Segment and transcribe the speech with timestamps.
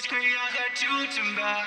[0.00, 1.66] Девочка, я хочу тебя.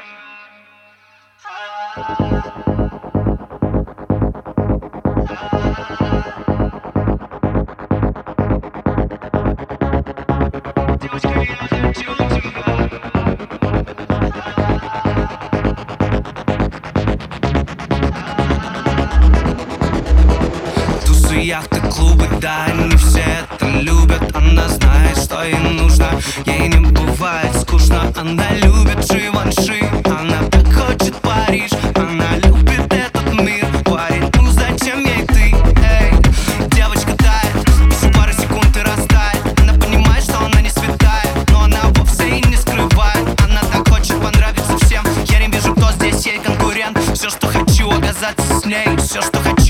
[21.06, 25.73] Тусы, яхты, клубы, да, они все это любят Она знает, что ей
[28.26, 35.26] Она любит Живанши, она так хочет Париж Она любит этот мир, парень, ну зачем ей
[35.26, 36.14] ты, эй
[36.70, 39.60] Девочка тает, еще пару секунд и растает.
[39.60, 43.28] Она понимает, что она не святая, но она вовсе и не скрывает.
[43.42, 46.98] Она так хочет понравиться всем, я не вижу, кто здесь ей конкурент.
[47.14, 48.88] Все, что хочу, оказаться с ней.
[49.00, 49.63] Все, что хочу,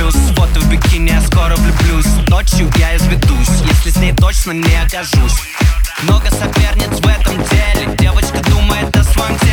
[0.00, 0.14] плюс.
[0.36, 2.06] Фото в бикини, я скоро влюблюсь.
[2.28, 5.34] Ночью я изведусь, если с ней точно не окажусь.
[6.02, 7.96] Много соперниц в этом деле.
[7.98, 9.49] Девочка думает о своем теле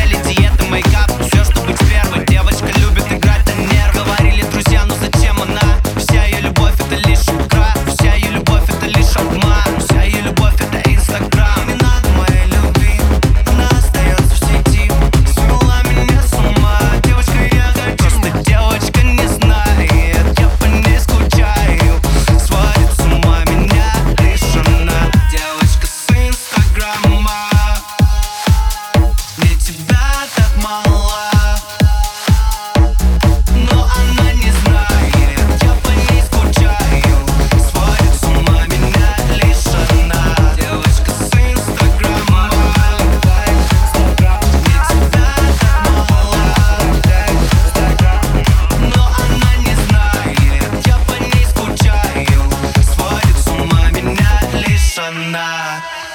[54.98, 56.07] sunlight